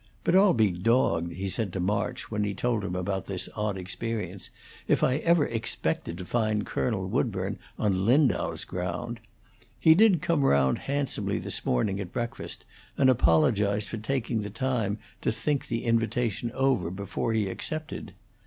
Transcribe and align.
"But 0.23 0.35
I'll 0.35 0.55
be 0.55 0.71
dogged," 0.71 1.33
he 1.33 1.47
said 1.47 1.71
to 1.73 1.79
March 1.79 2.31
when 2.31 2.43
he 2.43 2.55
told 2.55 2.83
him 2.83 2.95
about 2.95 3.27
this 3.27 3.47
odd 3.55 3.77
experience, 3.77 4.49
"if 4.87 5.03
I 5.03 5.17
ever 5.17 5.45
expected 5.45 6.17
to 6.17 6.25
find 6.25 6.65
Colonel 6.65 7.05
Woodburn 7.07 7.59
on 7.77 7.93
old 7.93 8.01
Lindau's 8.01 8.65
ground. 8.65 9.19
He 9.79 9.93
did 9.93 10.23
come 10.23 10.41
round 10.43 10.79
handsomely 10.79 11.37
this 11.37 11.67
morning 11.67 11.99
at 11.99 12.11
breakfast 12.11 12.65
and 12.97 13.11
apologized 13.11 13.89
for 13.89 13.97
taking 13.97 14.41
time 14.53 14.97
to 15.21 15.31
think 15.31 15.67
the 15.67 15.83
invitation 15.85 16.51
over 16.53 16.89
before 16.89 17.33
he 17.33 17.45
accepted. 17.47 18.13